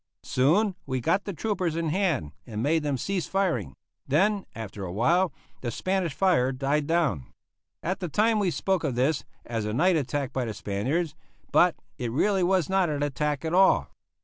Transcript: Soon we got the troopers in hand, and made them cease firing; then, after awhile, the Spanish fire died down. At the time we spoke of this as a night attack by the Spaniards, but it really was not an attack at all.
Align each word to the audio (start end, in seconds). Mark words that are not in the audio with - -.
Soon 0.23 0.73
we 0.87 0.99
got 0.99 1.25
the 1.25 1.31
troopers 1.33 1.75
in 1.75 1.89
hand, 1.89 2.31
and 2.47 2.63
made 2.63 2.81
them 2.81 2.97
cease 2.97 3.27
firing; 3.27 3.75
then, 4.07 4.47
after 4.55 4.83
awhile, 4.83 5.31
the 5.61 5.69
Spanish 5.69 6.15
fire 6.15 6.51
died 6.51 6.87
down. 6.87 7.27
At 7.83 7.99
the 7.99 8.09
time 8.09 8.39
we 8.39 8.49
spoke 8.49 8.83
of 8.83 8.95
this 8.95 9.25
as 9.45 9.63
a 9.63 9.73
night 9.75 9.95
attack 9.95 10.33
by 10.33 10.45
the 10.45 10.55
Spaniards, 10.55 11.13
but 11.51 11.75
it 11.99 12.09
really 12.11 12.41
was 12.41 12.67
not 12.67 12.89
an 12.89 13.03
attack 13.03 13.45
at 13.45 13.53
all. 13.53 13.89